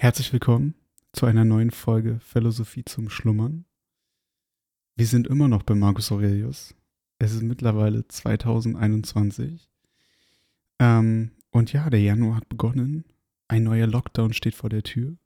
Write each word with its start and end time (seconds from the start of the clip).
Herzlich 0.00 0.32
willkommen 0.32 0.76
zu 1.12 1.26
einer 1.26 1.44
neuen 1.44 1.72
Folge 1.72 2.20
Philosophie 2.20 2.84
zum 2.84 3.10
Schlummern. 3.10 3.64
Wir 4.94 5.08
sind 5.08 5.26
immer 5.26 5.48
noch 5.48 5.64
bei 5.64 5.74
Marcus 5.74 6.12
Aurelius. 6.12 6.76
Es 7.18 7.32
ist 7.32 7.42
mittlerweile 7.42 8.06
2021. 8.06 9.68
Ähm, 10.78 11.32
und 11.50 11.72
ja, 11.72 11.90
der 11.90 12.00
Januar 12.00 12.36
hat 12.36 12.48
begonnen. 12.48 13.06
Ein 13.48 13.64
neuer 13.64 13.88
Lockdown 13.88 14.32
steht 14.34 14.54
vor 14.54 14.70
der 14.70 14.84
Tür. 14.84 15.16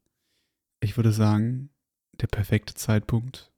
Ich 0.80 0.96
würde 0.96 1.12
sagen, 1.12 1.68
der 2.23 2.29
perfekte 2.29 2.73
Zeitpunkt, 2.73 3.52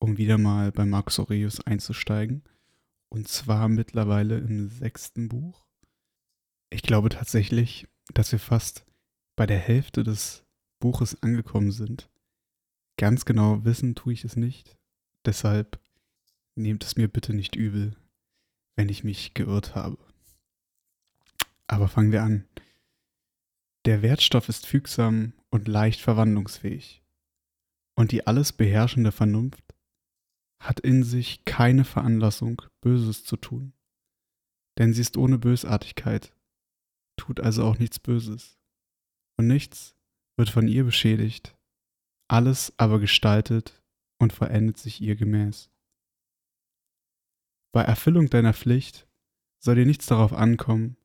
um 0.00 0.18
wieder 0.18 0.38
mal 0.38 0.72
bei 0.72 0.84
Marcus 0.84 1.20
Aurelius 1.20 1.60
einzusteigen. 1.60 2.42
Und 3.08 3.28
zwar 3.28 3.68
mittlerweile 3.68 4.38
im 4.38 4.70
sechsten 4.70 5.28
Buch. 5.28 5.68
Ich 6.68 6.82
glaube 6.82 7.10
tatsächlich, 7.10 7.86
dass 8.12 8.32
wir 8.32 8.40
fast 8.40 8.84
bei 9.36 9.46
der 9.46 9.58
Hälfte 9.58 10.02
des 10.02 10.44
Buches 10.78 11.22
angekommen 11.22 11.72
sind. 11.72 12.10
Ganz 12.98 13.24
genau 13.24 13.64
wissen 13.64 13.94
tue 13.94 14.12
ich 14.12 14.24
es 14.24 14.36
nicht. 14.36 14.76
Deshalb 15.24 15.80
nehmt 16.54 16.84
es 16.84 16.96
mir 16.96 17.08
bitte 17.08 17.32
nicht 17.32 17.56
übel, 17.56 17.96
wenn 18.76 18.88
ich 18.88 19.04
mich 19.04 19.34
geirrt 19.34 19.74
habe. 19.74 19.98
Aber 21.66 21.88
fangen 21.88 22.12
wir 22.12 22.22
an. 22.22 22.46
Der 23.86 24.02
Wertstoff 24.02 24.48
ist 24.48 24.66
fügsam 24.66 25.32
und 25.50 25.68
leicht 25.68 26.00
verwandlungsfähig. 26.00 27.02
Und 27.94 28.12
die 28.12 28.26
alles 28.26 28.52
beherrschende 28.52 29.12
Vernunft 29.12 29.64
hat 30.60 30.80
in 30.80 31.02
sich 31.02 31.44
keine 31.44 31.84
Veranlassung, 31.84 32.62
Böses 32.80 33.24
zu 33.24 33.36
tun. 33.36 33.72
Denn 34.78 34.92
sie 34.92 35.00
ist 35.00 35.16
ohne 35.16 35.38
Bösartigkeit, 35.38 36.32
tut 37.16 37.40
also 37.40 37.64
auch 37.64 37.78
nichts 37.78 37.98
Böses 37.98 38.61
und 39.38 39.46
nichts 39.46 39.96
wird 40.36 40.50
von 40.50 40.68
ihr 40.68 40.84
beschädigt, 40.84 41.56
alles 42.28 42.72
aber 42.78 42.98
gestaltet 43.00 43.82
und 44.18 44.32
verendet 44.32 44.78
sich 44.78 45.00
ihr 45.00 45.16
gemäß. 45.16 45.70
Bei 47.74 47.82
Erfüllung 47.82 48.28
deiner 48.28 48.54
Pflicht 48.54 49.08
soll 49.62 49.76
dir 49.76 49.86
nichts 49.86 50.06
darauf 50.06 50.32
ankommen, 50.32 50.96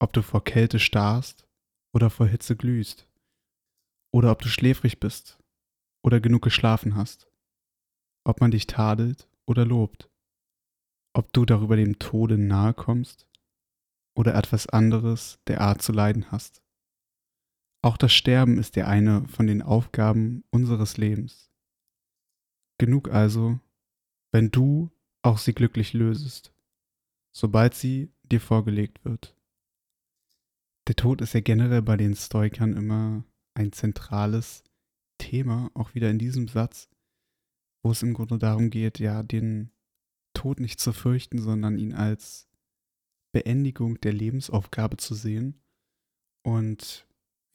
ob 0.00 0.12
du 0.12 0.22
vor 0.22 0.44
Kälte 0.44 0.78
starrst 0.78 1.46
oder 1.94 2.10
vor 2.10 2.26
Hitze 2.26 2.56
glühst, 2.56 3.08
oder 4.12 4.30
ob 4.30 4.42
du 4.42 4.48
schläfrig 4.48 5.00
bist 5.00 5.38
oder 6.04 6.20
genug 6.20 6.42
geschlafen 6.42 6.96
hast, 6.96 7.30
ob 8.24 8.40
man 8.40 8.50
dich 8.50 8.66
tadelt 8.66 9.28
oder 9.46 9.64
lobt, 9.64 10.10
ob 11.14 11.32
du 11.32 11.44
darüber 11.44 11.76
dem 11.76 11.98
Tode 11.98 12.38
nahe 12.38 12.74
kommst 12.74 13.28
oder 14.14 14.34
etwas 14.34 14.68
anderes 14.68 15.40
der 15.46 15.60
Art 15.60 15.82
zu 15.82 15.92
leiden 15.92 16.30
hast. 16.30 16.61
Auch 17.82 17.96
das 17.96 18.12
Sterben 18.12 18.58
ist 18.58 18.76
ja 18.76 18.86
eine 18.86 19.26
von 19.26 19.48
den 19.48 19.60
Aufgaben 19.60 20.44
unseres 20.50 20.96
Lebens. 20.96 21.50
Genug 22.78 23.10
also, 23.10 23.58
wenn 24.30 24.50
du 24.50 24.90
auch 25.22 25.38
sie 25.38 25.52
glücklich 25.52 25.92
lösest, 25.92 26.54
sobald 27.34 27.74
sie 27.74 28.12
dir 28.22 28.40
vorgelegt 28.40 29.04
wird. 29.04 29.36
Der 30.88 30.96
Tod 30.96 31.20
ist 31.20 31.34
ja 31.34 31.40
generell 31.40 31.82
bei 31.82 31.96
den 31.96 32.14
Stoikern 32.14 32.76
immer 32.76 33.24
ein 33.54 33.72
zentrales 33.72 34.64
Thema, 35.18 35.70
auch 35.74 35.94
wieder 35.94 36.10
in 36.10 36.18
diesem 36.18 36.48
Satz, 36.48 36.88
wo 37.84 37.90
es 37.90 38.02
im 38.02 38.14
Grunde 38.14 38.38
darum 38.38 38.70
geht, 38.70 38.98
ja, 38.98 39.22
den 39.22 39.70
Tod 40.34 40.60
nicht 40.60 40.80
zu 40.80 40.92
fürchten, 40.92 41.38
sondern 41.38 41.78
ihn 41.78 41.94
als 41.94 42.48
Beendigung 43.32 44.00
der 44.00 44.12
Lebensaufgabe 44.12 44.96
zu 44.96 45.14
sehen 45.14 45.60
und 46.42 47.06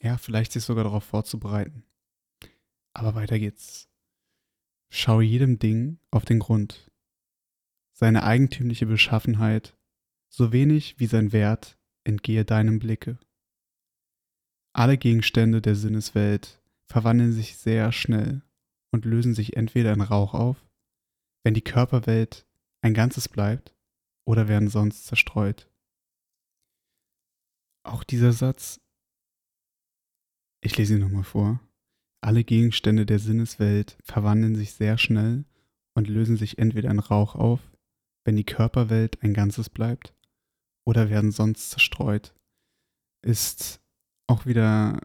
ja, 0.02 0.18
vielleicht 0.18 0.52
sich 0.52 0.64
sogar 0.64 0.84
darauf 0.84 1.04
vorzubereiten. 1.04 1.84
Aber 2.94 3.16
weiter 3.16 3.40
geht's. 3.40 3.90
Schau 4.90 5.22
jedem 5.22 5.60
Ding 5.60 6.00
auf 6.12 6.26
den 6.26 6.40
Grund. 6.40 6.92
Seine 7.94 8.24
eigentümliche 8.24 8.86
Beschaffenheit, 8.86 9.76
so 10.30 10.52
wenig 10.52 11.00
wie 11.00 11.08
sein 11.08 11.32
Wert, 11.32 11.78
entgehe 12.04 12.46
deinem 12.46 12.80
Blicke. 12.80 13.20
Alle 14.74 14.98
Gegenstände 14.98 15.62
der 15.62 15.76
Sinneswelt 15.76 16.62
verwandeln 16.86 17.34
sich 17.34 17.58
sehr 17.58 17.92
schnell 17.92 18.44
und 18.92 19.06
lösen 19.06 19.34
sich 19.34 19.58
entweder 19.58 19.94
in 19.94 20.02
Rauch 20.02 20.34
auf, 20.34 20.68
wenn 21.44 21.54
die 21.54 21.64
Körperwelt 21.64 22.48
ein 22.82 22.94
Ganzes 22.94 23.28
bleibt, 23.28 23.74
oder 24.26 24.48
werden 24.48 24.68
sonst 24.68 25.06
zerstreut. 25.06 25.72
Auch 27.84 28.04
dieser 28.04 28.34
Satz 28.34 28.82
ich 30.68 30.78
lese 30.78 30.96
ihn 30.96 31.00
nochmal 31.00 31.24
vor. 31.24 31.62
Alle 32.20 32.44
Gegenstände 32.44 33.06
der 33.06 33.20
Sinneswelt 33.20 33.98
verwandeln 34.04 34.56
sich 34.56 34.74
sehr 34.74 34.98
schnell 34.98 35.46
und 35.94 36.10
lösen 36.10 36.36
sich 36.36 36.58
entweder 36.58 36.92
in 36.92 37.00
Rauch 37.00 37.36
auf, 37.36 37.62
wenn 38.26 38.36
die 38.36 38.44
Körperwelt 38.44 39.24
ein 39.24 39.34
Ganzes 39.34 39.70
bleibt, 39.70 40.14
oder 40.86 41.10
werden 41.10 41.32
sonst 41.32 41.70
zerstreut. 41.70 42.34
Ist 43.22 43.80
auch 44.28 44.46
wieder 44.46 45.00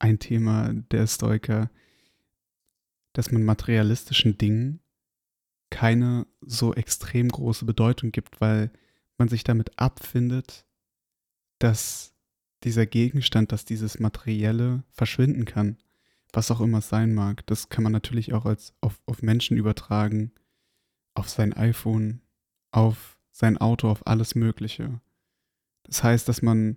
ein 0.00 0.18
Thema 0.18 0.72
der 0.72 1.06
Stoiker, 1.06 1.70
dass 3.12 3.30
man 3.30 3.44
materialistischen 3.44 4.36
Dingen 4.36 4.80
keine 5.70 6.26
so 6.40 6.74
extrem 6.74 7.28
große 7.28 7.64
Bedeutung 7.64 8.10
gibt, 8.10 8.40
weil 8.40 8.72
man 9.16 9.28
sich 9.28 9.44
damit 9.44 9.78
abfindet, 9.78 10.66
dass 11.60 12.15
dieser 12.66 12.84
Gegenstand, 12.84 13.52
dass 13.52 13.64
dieses 13.64 13.98
Materielle 14.00 14.82
verschwinden 14.90 15.44
kann, 15.44 15.78
was 16.32 16.50
auch 16.50 16.60
immer 16.60 16.78
es 16.78 16.88
sein 16.88 17.14
mag. 17.14 17.46
Das 17.46 17.68
kann 17.68 17.84
man 17.84 17.92
natürlich 17.92 18.32
auch 18.34 18.44
als 18.44 18.74
auf, 18.80 19.00
auf 19.06 19.22
Menschen 19.22 19.56
übertragen, 19.56 20.32
auf 21.14 21.28
sein 21.28 21.52
iPhone, 21.54 22.20
auf 22.72 23.18
sein 23.30 23.56
Auto, 23.56 23.88
auf 23.88 24.06
alles 24.06 24.34
Mögliche. 24.34 25.00
Das 25.84 26.02
heißt, 26.02 26.28
dass 26.28 26.42
man 26.42 26.76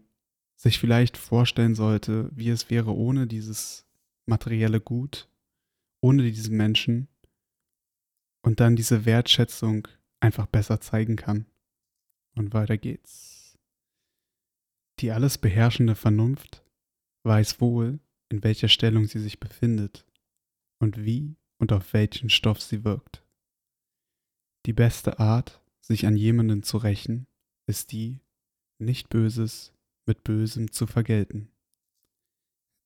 sich 0.56 0.78
vielleicht 0.78 1.18
vorstellen 1.18 1.74
sollte, 1.74 2.30
wie 2.34 2.50
es 2.50 2.70
wäre 2.70 2.96
ohne 2.96 3.28
dieses 3.28 3.86
materielle 4.26 4.80
Gut, 4.80 5.28
ohne 6.02 6.24
diesen 6.24 6.56
Menschen 6.56 7.08
und 8.42 8.60
dann 8.60 8.76
diese 8.76 9.06
Wertschätzung 9.06 9.88
einfach 10.20 10.46
besser 10.46 10.80
zeigen 10.82 11.16
kann. 11.16 11.46
Und 12.36 12.54
weiter 12.54 12.78
geht's. 12.78 13.39
Die 15.00 15.12
alles 15.12 15.38
beherrschende 15.38 15.96
Vernunft 15.96 16.64
weiß 17.24 17.62
wohl, 17.62 18.00
in 18.30 18.44
welcher 18.44 18.68
Stellung 18.68 19.06
sie 19.06 19.20
sich 19.20 19.40
befindet 19.40 20.06
und 20.82 21.04
wie 21.06 21.38
und 21.58 21.72
auf 21.72 21.94
welchen 21.94 22.30
Stoff 22.30 22.62
sie 22.62 22.84
wirkt. 22.84 23.26
Die 24.66 24.74
beste 24.74 25.20
Art, 25.20 25.64
sich 25.82 26.06
an 26.06 26.18
jemanden 26.18 26.64
zu 26.64 26.78
rächen, 26.78 27.28
ist 27.66 27.92
die, 27.92 28.20
nicht 28.78 29.10
Böses 29.10 29.74
mit 30.06 30.24
Bösem 30.24 30.72
zu 30.72 30.86
vergelten. 30.86 31.50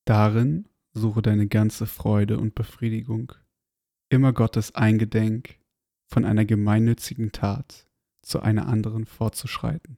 Darin 0.05 0.69
suche 0.93 1.21
deine 1.21 1.47
ganze 1.47 1.87
Freude 1.87 2.37
und 2.37 2.53
Befriedigung, 2.53 3.33
immer 4.09 4.33
Gottes 4.33 4.75
Eingedenk 4.75 5.59
von 6.11 6.25
einer 6.25 6.45
gemeinnützigen 6.45 7.31
Tat 7.31 7.87
zu 8.21 8.41
einer 8.41 8.67
anderen 8.67 9.05
fortzuschreiten. 9.05 9.97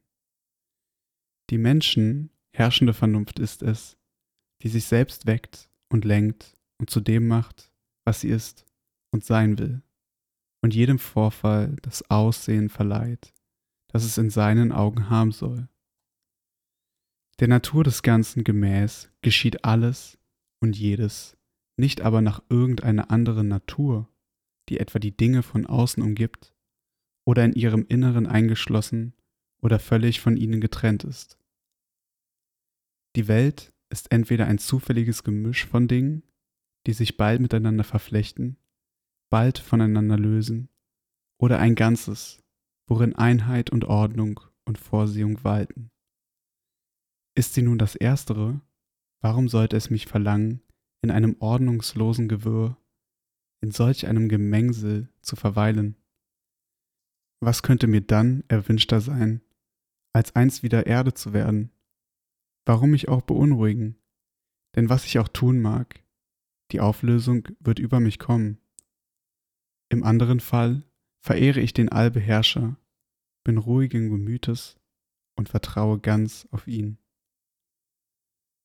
Die 1.50 1.58
Menschen 1.58 2.32
herrschende 2.54 2.94
Vernunft 2.94 3.40
ist 3.40 3.62
es, 3.62 3.98
die 4.64 4.70
sich 4.70 4.86
selbst 4.86 5.28
weckt 5.28 5.70
und 5.90 6.06
lenkt 6.06 6.58
und 6.80 6.90
zu 6.90 7.00
dem 7.00 7.28
macht, 7.28 7.72
was 8.04 8.22
sie 8.22 8.30
ist 8.30 8.66
und 9.12 9.24
sein 9.24 9.58
will, 9.60 9.84
und 10.62 10.74
jedem 10.74 11.00
Vorfall 11.00 11.76
das 11.82 12.10
Aussehen 12.10 12.70
verleiht, 12.70 13.34
das 13.88 14.04
es 14.04 14.18
in 14.18 14.30
seinen 14.30 14.72
Augen 14.72 15.10
haben 15.10 15.32
soll. 15.32 15.68
Der 17.40 17.48
Natur 17.48 17.84
des 17.84 18.02
Ganzen 18.02 18.44
gemäß 18.44 19.12
geschieht 19.22 19.66
alles 19.66 20.18
und 20.62 20.78
jedes, 20.78 21.38
nicht 21.78 22.02
aber 22.02 22.22
nach 22.22 22.42
irgendeiner 22.50 23.12
anderen 23.12 23.50
Natur, 23.50 24.10
die 24.70 24.80
etwa 24.80 25.00
die 25.00 25.16
Dinge 25.16 25.44
von 25.44 25.66
außen 25.66 26.02
umgibt 26.02 26.54
oder 27.26 27.44
in 27.44 27.54
ihrem 27.54 27.86
Inneren 27.88 28.26
eingeschlossen 28.26 29.14
oder 29.66 29.80
völlig 29.80 30.22
von 30.22 30.38
ihnen 30.38 30.62
getrennt 30.62 31.04
ist. 31.04 31.40
Die 33.16 33.28
Welt 33.28 33.74
ist 33.90 34.12
entweder 34.12 34.46
ein 34.46 34.60
zufälliges 34.60 35.24
Gemisch 35.24 35.66
von 35.66 35.88
Dingen, 35.88 36.22
die 36.86 36.94
sich 36.94 37.18
bald 37.18 37.42
miteinander 37.42 37.84
verflechten, 37.84 38.58
bald 39.32 39.58
voneinander 39.58 40.20
lösen, 40.20 40.70
oder 41.42 41.58
ein 41.58 41.74
Ganzes, 41.74 42.44
worin 42.88 43.16
Einheit 43.16 43.72
und 43.72 43.86
Ordnung 43.86 44.40
und 44.66 44.78
Vorsehung 44.78 45.44
walten. 45.44 45.90
Ist 47.34 47.56
sie 47.56 47.64
nun 47.64 47.80
das 47.80 47.96
Erstere, 47.96 48.62
warum 49.22 49.50
sollte 49.50 49.76
es 49.78 49.90
mich 49.90 50.06
verlangen, 50.06 50.62
in 51.02 51.10
einem 51.10 51.38
ordnungslosen 51.40 52.28
Gewirr, 52.28 52.78
in 53.62 53.72
solch 53.72 54.06
einem 54.06 54.30
Gemengsel 54.30 55.10
zu 55.22 55.36
verweilen? 55.36 55.96
Was 57.40 57.64
könnte 57.64 57.88
mir 57.88 58.02
dann 58.02 58.44
erwünschter 58.48 59.02
sein, 59.02 59.42
als 60.16 60.34
einst 60.34 60.64
wieder 60.64 60.88
Erde 60.88 61.14
zu 61.14 61.34
werden? 61.34 61.72
Warum 62.66 62.92
mich 62.92 63.10
auch 63.10 63.22
beunruhigen? 63.22 63.98
Denn 64.76 64.88
was 64.88 65.04
ich 65.04 65.20
auch 65.20 65.28
tun 65.28 65.60
mag, 65.60 66.02
die 66.72 66.80
Auflösung 66.80 67.50
wird 67.60 67.80
über 67.80 68.00
mich 68.00 68.18
kommen. 68.18 68.58
Im 69.90 70.04
anderen 70.04 70.40
Fall 70.40 70.84
verehre 71.20 71.60
ich 71.60 71.74
den 71.74 71.90
Allbeherrscher, 71.90 72.78
bin 73.44 73.58
ruhigen 73.58 74.10
Gemütes 74.10 74.80
und 75.36 75.50
vertraue 75.50 76.00
ganz 76.00 76.48
auf 76.50 76.66
ihn. 76.66 76.98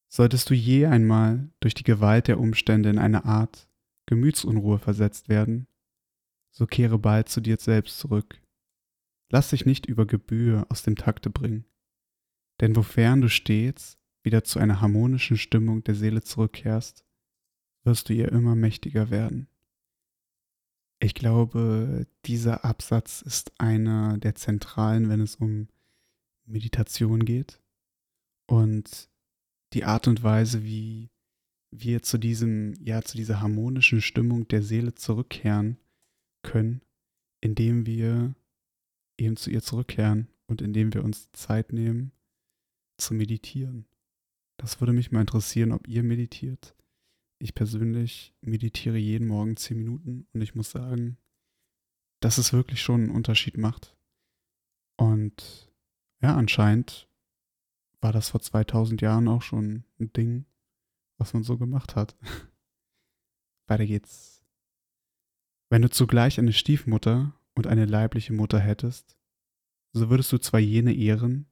Solltest 0.09 0.51
du 0.51 0.55
je 0.55 0.87
einmal 0.87 1.51
durch 1.59 1.75
die 1.75 1.83
Gewalt 1.83 2.29
der 2.29 2.39
Umstände 2.39 2.91
in 2.91 2.99
eine 2.99 3.25
Art 3.25 3.69
Gemütsunruhe 4.07 4.79
versetzt 4.79 5.29
werden, 5.29 5.67
so 6.53 6.67
kehre 6.67 7.01
bald 7.01 7.29
zu 7.29 7.41
dir 7.41 7.57
selbst 7.57 7.99
zurück. 7.99 8.41
Lass 9.31 9.51
dich 9.51 9.65
nicht 9.65 9.87
über 9.87 10.07
Gebühr 10.07 10.67
aus 10.69 10.83
dem 10.83 10.97
Takte 10.97 11.31
bringen, 11.31 11.65
denn 12.61 12.77
wofern 12.77 13.21
du 13.21 13.29
stets 13.29 13.99
wieder 14.23 14.45
zu 14.45 14.59
einer 14.59 14.81
harmonischen 14.81 15.39
Stimmung 15.39 15.83
der 15.85 15.95
Seele 15.95 16.23
zurückkehrst, 16.23 17.05
wirst 17.85 18.09
du 18.09 18.13
ihr 18.13 18.31
immer 18.31 18.55
mächtiger 18.55 19.11
werden. 19.11 19.49
Ich 20.99 21.15
glaube, 21.15 22.07
dieser 22.27 22.65
Absatz 22.65 23.23
ist 23.23 23.59
einer 23.59 24.19
der 24.19 24.35
zentralen, 24.35 25.09
wenn 25.09 25.21
es 25.21 25.37
um 25.37 25.69
Meditation 26.45 27.25
geht. 27.25 27.61
Und 28.47 29.09
die 29.73 29.85
Art 29.85 30.09
und 30.09 30.23
Weise, 30.23 30.63
wie 30.65 31.11
wir 31.71 32.03
zu 32.03 32.19
diesem, 32.19 32.75
ja, 32.85 33.01
zu 33.01 33.17
dieser 33.17 33.41
harmonischen 33.41 34.03
Stimmung 34.03 34.49
der 34.49 34.63
Seele 34.63 34.95
zurückkehren 34.95 35.79
können, 36.43 36.83
indem 37.41 37.87
wir 37.87 38.35
eben 39.21 39.37
zu 39.37 39.51
ihr 39.51 39.63
zurückkehren 39.63 40.29
und 40.47 40.63
indem 40.63 40.93
wir 40.95 41.05
uns 41.05 41.31
Zeit 41.33 41.73
nehmen 41.73 42.13
zu 42.97 43.15
meditieren. 43.15 43.87
Das 44.57 44.81
würde 44.81 44.93
mich 44.93 45.13
mal 45.13 45.21
interessieren, 45.21 45.73
ob 45.73 45.89
ihr 45.89 46.03
meditiert. 46.03 46.75
Ich 47.39 47.55
persönlich 47.55 48.35
meditiere 48.43 48.99
jeden 48.99 49.29
Morgen 49.29 49.57
zehn 49.57 49.79
Minuten 49.79 50.27
und 50.33 50.41
ich 50.43 50.55
muss 50.55 50.71
sagen, 50.71 51.17
dass 52.21 52.37
es 52.37 52.53
wirklich 52.53 52.83
schon 52.83 53.05
einen 53.05 53.11
Unterschied 53.11 53.57
macht. 53.57 53.97
Und 54.97 55.73
ja, 56.21 56.37
anscheinend 56.37 57.09
war 58.01 58.13
das 58.13 58.31
vor 58.31 58.41
2000 58.41 59.01
Jahren 59.01 59.29
auch 59.29 59.43
schon 59.43 59.85
ein 59.99 60.13
Ding, 60.13 60.45
was 61.17 61.33
man 61.33 61.43
so 61.43 61.57
gemacht 61.57 61.97
hat. 61.97 62.17
Weiter 63.67 63.87
geht's. 63.87 64.43
Wenn 65.71 65.83
du 65.83 65.89
zugleich 65.89 66.39
eine 66.39 66.53
Stiefmutter 66.53 67.33
und 67.55 67.67
eine 67.67 67.85
leibliche 67.85 68.33
Mutter 68.33 68.59
hättest, 68.59 69.17
so 69.93 70.11
würdest 70.11 70.33
du 70.33 70.39
zwar 70.39 70.61
jene 70.61 70.95
ehren, 70.95 71.47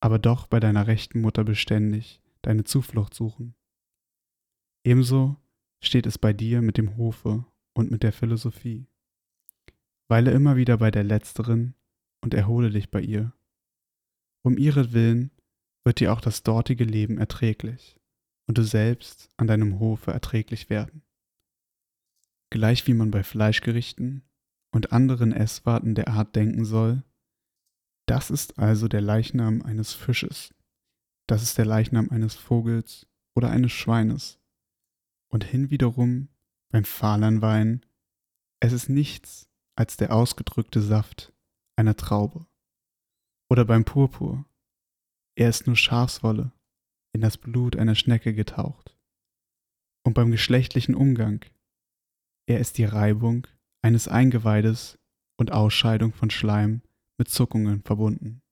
aber 0.00 0.18
doch 0.18 0.46
bei 0.46 0.60
deiner 0.60 0.86
rechten 0.86 1.20
Mutter 1.20 1.44
beständig 1.44 2.20
deine 2.42 2.64
Zuflucht 2.64 3.14
suchen. 3.14 3.54
Ebenso 4.84 5.36
steht 5.80 6.06
es 6.06 6.18
bei 6.18 6.32
dir 6.32 6.60
mit 6.60 6.76
dem 6.76 6.96
Hofe 6.96 7.44
und 7.72 7.90
mit 7.90 8.02
der 8.02 8.12
Philosophie. 8.12 8.86
Weile 10.08 10.32
immer 10.32 10.56
wieder 10.56 10.78
bei 10.78 10.90
der 10.90 11.04
letzteren 11.04 11.74
und 12.20 12.34
erhole 12.34 12.70
dich 12.70 12.90
bei 12.90 13.00
ihr. 13.00 13.32
Um 14.42 14.58
ihretwillen 14.58 15.30
wird 15.84 16.00
dir 16.00 16.12
auch 16.12 16.20
das 16.20 16.42
dortige 16.42 16.84
Leben 16.84 17.18
erträglich 17.18 18.00
und 18.46 18.58
du 18.58 18.64
selbst 18.64 19.30
an 19.36 19.46
deinem 19.46 19.78
Hofe 19.78 20.10
erträglich 20.10 20.68
werden. 20.68 21.02
Gleich 22.50 22.86
wie 22.86 22.94
man 22.94 23.10
bei 23.10 23.22
Fleischgerichten 23.22 24.22
und 24.72 24.92
anderen 24.92 25.32
Esswarten 25.32 25.94
der 25.94 26.08
Art 26.08 26.34
denken 26.34 26.64
soll, 26.64 27.04
das 28.06 28.30
ist 28.30 28.58
also 28.58 28.88
der 28.88 29.00
Leichnam 29.00 29.62
eines 29.62 29.92
Fisches, 29.92 30.52
das 31.28 31.42
ist 31.42 31.56
der 31.58 31.66
Leichnam 31.66 32.10
eines 32.10 32.34
Vogels 32.34 33.06
oder 33.36 33.50
eines 33.50 33.72
Schweines, 33.72 34.40
und 35.28 35.44
hinwiederum 35.44 36.28
beim 36.70 36.84
Fahlernwein, 36.84 37.84
es 38.60 38.72
ist 38.72 38.88
nichts 38.88 39.48
als 39.76 39.96
der 39.96 40.14
ausgedrückte 40.14 40.82
Saft 40.82 41.32
einer 41.76 41.96
Traube. 41.96 42.46
Oder 43.50 43.64
beim 43.64 43.84
Purpur, 43.84 44.44
er 45.34 45.48
ist 45.48 45.66
nur 45.66 45.76
Schafswolle 45.76 46.52
in 47.12 47.20
das 47.20 47.38
Blut 47.38 47.76
einer 47.76 47.94
Schnecke 47.94 48.34
getaucht. 48.34 48.96
Und 50.04 50.14
beim 50.14 50.30
geschlechtlichen 50.30 50.94
Umgang, 50.94 51.44
er 52.46 52.60
ist 52.60 52.78
die 52.78 52.84
Reibung 52.84 53.46
eines 53.82 54.08
Eingeweides 54.08 54.98
und 55.36 55.52
Ausscheidung 55.52 56.12
von 56.12 56.30
Schleim 56.30 56.82
mit 57.18 57.28
Zuckungen 57.28 57.82
verbunden. 57.82 58.42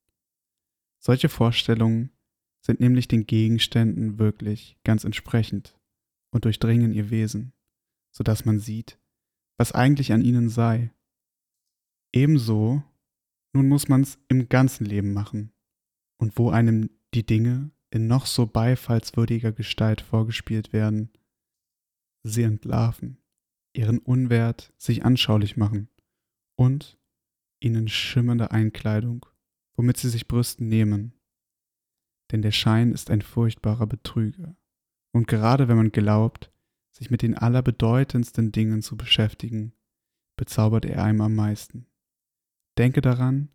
Solche 1.02 1.28
Vorstellungen 1.28 2.12
sind 2.64 2.80
nämlich 2.80 3.08
den 3.08 3.26
Gegenständen 3.26 4.18
wirklich 4.18 4.76
ganz 4.84 5.04
entsprechend 5.04 5.78
und 6.30 6.44
durchdringen 6.44 6.92
ihr 6.92 7.10
Wesen, 7.10 7.52
so 8.14 8.22
dass 8.22 8.44
man 8.44 8.60
sieht, 8.60 8.98
was 9.56 9.72
eigentlich 9.72 10.12
an 10.12 10.22
ihnen 10.22 10.48
sei. 10.48 10.92
Ebenso, 12.12 12.82
nun 13.54 13.68
muss 13.68 13.88
man's 13.88 14.18
im 14.28 14.48
ganzen 14.48 14.84
Leben 14.84 15.12
machen, 15.12 15.52
und 16.18 16.38
wo 16.38 16.50
einem 16.50 16.90
die 17.14 17.24
Dinge 17.24 17.70
in 17.90 18.06
noch 18.06 18.26
so 18.26 18.46
beifallswürdiger 18.46 19.52
Gestalt 19.52 20.00
vorgespielt 20.00 20.72
werden, 20.72 21.10
sie 22.22 22.42
entlarven, 22.42 23.19
ihren 23.72 23.98
Unwert 23.98 24.72
sich 24.76 25.04
anschaulich 25.04 25.56
machen 25.56 25.88
und 26.56 26.98
ihnen 27.60 27.88
schimmernde 27.88 28.50
Einkleidung, 28.50 29.26
womit 29.74 29.96
sie 29.96 30.08
sich 30.08 30.28
brüsten, 30.28 30.68
nehmen. 30.68 31.14
Denn 32.32 32.42
der 32.42 32.52
Schein 32.52 32.92
ist 32.92 33.10
ein 33.10 33.22
furchtbarer 33.22 33.86
Betrüger. 33.86 34.56
Und 35.12 35.26
gerade 35.26 35.68
wenn 35.68 35.76
man 35.76 35.92
glaubt, 35.92 36.52
sich 36.90 37.10
mit 37.10 37.22
den 37.22 37.36
allerbedeutendsten 37.36 38.52
Dingen 38.52 38.82
zu 38.82 38.96
beschäftigen, 38.96 39.72
bezaubert 40.36 40.84
er 40.84 41.04
einem 41.04 41.20
am 41.20 41.34
meisten. 41.34 41.86
Denke 42.78 43.00
daran, 43.00 43.50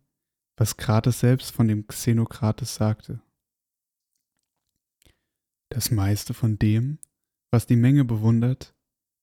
was 0.56 0.76
Krates 0.76 1.20
selbst 1.20 1.52
von 1.52 1.68
dem 1.68 1.86
Xenokrates 1.86 2.74
sagte. 2.74 3.20
Das 5.68 5.90
meiste 5.90 6.32
von 6.32 6.58
dem, 6.58 6.98
was 7.50 7.66
die 7.66 7.76
Menge 7.76 8.04
bewundert, 8.04 8.75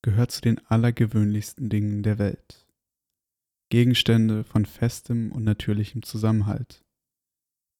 gehört 0.04 0.32
zu 0.32 0.42
den 0.42 0.60
allergewöhnlichsten 0.68 1.70
Dingen 1.70 2.04
der 2.04 2.20
Welt. 2.20 2.68
Gegenstände 3.70 4.44
von 4.44 4.66
festem 4.68 5.32
und 5.32 5.44
natürlichem 5.44 6.04
Zusammenhalt. 6.04 6.86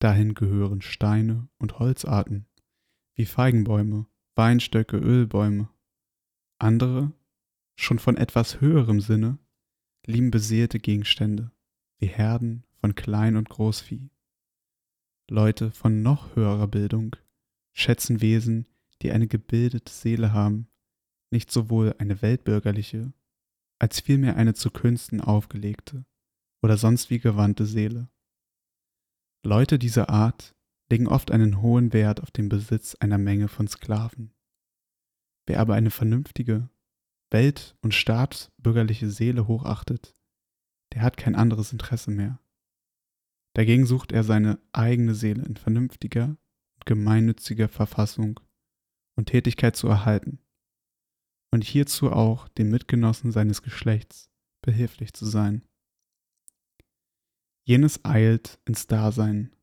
Dahin 0.00 0.34
gehören 0.34 0.82
Steine 0.82 1.48
und 1.58 1.78
Holzarten, 1.78 2.46
wie 3.14 3.26
Feigenbäume, 3.26 4.06
Weinstöcke, 4.34 4.96
Ölbäume. 4.96 5.68
Andere, 6.58 7.12
schon 7.76 7.98
von 8.00 8.16
etwas 8.16 8.60
höherem 8.60 9.00
Sinne, 9.00 9.38
lieben 10.04 10.30
beseelte 10.30 10.80
Gegenstände, 10.80 11.52
wie 11.98 12.06
Herden 12.06 12.64
von 12.80 12.94
Klein- 12.94 13.36
und 13.36 13.48
Großvieh. 13.48 14.10
Leute 15.30 15.70
von 15.70 16.02
noch 16.02 16.34
höherer 16.36 16.68
Bildung 16.68 17.16
schätzen 17.72 18.20
Wesen, 18.20 18.66
die 19.02 19.10
eine 19.10 19.26
gebildete 19.26 19.92
Seele 19.92 20.32
haben, 20.32 20.68
nicht 21.34 21.50
sowohl 21.50 21.96
eine 21.98 22.22
weltbürgerliche, 22.22 23.12
als 23.80 24.00
vielmehr 24.00 24.36
eine 24.36 24.54
zu 24.54 24.70
Künsten 24.70 25.20
aufgelegte 25.20 26.06
oder 26.62 26.78
sonst 26.78 27.10
wie 27.10 27.18
gewandte 27.18 27.66
Seele. 27.66 28.08
Leute 29.44 29.78
dieser 29.78 30.08
Art 30.08 30.54
legen 30.90 31.08
oft 31.08 31.32
einen 31.32 31.60
hohen 31.60 31.92
Wert 31.92 32.22
auf 32.22 32.30
den 32.30 32.48
Besitz 32.48 32.94
einer 32.94 33.18
Menge 33.18 33.48
von 33.48 33.66
Sklaven. 33.66 34.32
Wer 35.46 35.60
aber 35.60 35.74
eine 35.74 35.90
vernünftige, 35.90 36.70
welt- 37.30 37.76
und 37.82 37.94
staatsbürgerliche 37.94 39.10
Seele 39.10 39.48
hochachtet, 39.48 40.16
der 40.92 41.02
hat 41.02 41.16
kein 41.16 41.34
anderes 41.34 41.72
Interesse 41.72 42.12
mehr. 42.12 42.38
Dagegen 43.54 43.86
sucht 43.86 44.12
er 44.12 44.22
seine 44.22 44.60
eigene 44.72 45.16
Seele 45.16 45.44
in 45.44 45.56
vernünftiger 45.56 46.36
und 46.76 46.86
gemeinnütziger 46.86 47.68
Verfassung 47.68 48.38
und 49.16 49.26
Tätigkeit 49.26 49.74
zu 49.74 49.88
erhalten 49.88 50.43
und 51.54 51.62
hierzu 51.62 52.10
auch 52.10 52.48
den 52.48 52.68
Mitgenossen 52.68 53.30
seines 53.30 53.62
Geschlechts 53.62 54.28
behilflich 54.60 55.12
zu 55.12 55.24
sein. 55.24 55.62
Jenes 57.64 58.04
eilt 58.04 58.58
ins 58.64 58.88
Dasein, 58.88 59.54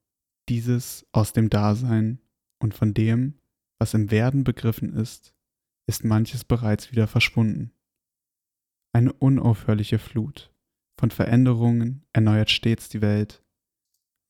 dieses 0.48 1.06
aus 1.12 1.34
dem 1.34 1.50
Dasein 1.50 2.22
und 2.64 2.74
von 2.74 2.94
dem, 2.94 3.38
was 3.78 3.94
im 3.94 4.10
Werden 4.10 4.46
begriffen 4.46 4.94
ist, 4.94 5.36
ist 5.86 6.06
manches 6.06 6.46
bereits 6.46 6.94
wieder 6.94 7.08
verschwunden. 7.08 7.74
Eine 8.96 9.12
unaufhörliche 9.12 10.00
Flut 10.00 10.50
von 10.98 11.12
Veränderungen 11.12 12.06
erneuert 12.14 12.52
stets 12.52 12.88
die 12.88 13.02
Welt, 13.02 13.44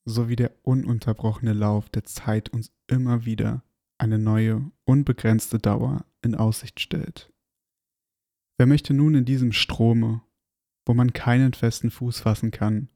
so 0.05 0.29
wie 0.29 0.35
der 0.35 0.51
ununterbrochene 0.63 1.53
Lauf 1.53 1.89
der 1.89 2.05
Zeit 2.05 2.49
uns 2.49 2.71
immer 2.87 3.23
wieder 3.25 3.63
eine 3.99 4.17
neue, 4.17 4.71
unbegrenzte 4.83 5.59
Dauer 5.59 6.05
in 6.23 6.33
Aussicht 6.33 6.79
stellt. 6.79 7.30
Wer 8.61 8.67
möchte 8.67 8.93
nun 8.93 9.15
in 9.15 9.25
diesem 9.25 9.53
Strome, 9.53 10.21
wo 10.85 10.93
man 10.93 11.13
keinen 11.13 11.53
festen 11.55 11.89
Fuß 11.89 12.19
fassen 12.19 12.51
kann, 12.51 12.89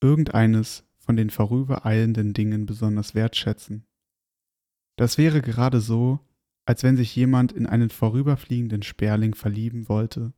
irgendeines 0.00 0.88
von 0.96 1.14
den 1.14 1.28
vorübereilenden 1.28 2.32
Dingen 2.32 2.64
besonders 2.64 3.14
wertschätzen. 3.14 3.84
Das 4.96 5.18
wäre 5.18 5.42
gerade 5.42 5.82
so, 5.82 6.20
als 6.64 6.84
wenn 6.84 6.96
sich 6.96 7.14
jemand 7.14 7.52
in 7.52 7.66
einen 7.66 7.90
vorüberfliegenden 7.90 8.82
Sperling 8.82 9.34
verlieben 9.34 9.90
wollte, 9.90 10.32